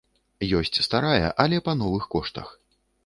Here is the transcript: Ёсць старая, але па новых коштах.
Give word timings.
Ёсць 0.59 0.81
старая, 0.87 1.27
але 1.43 1.57
па 1.67 1.77
новых 1.83 2.03
коштах. 2.17 2.47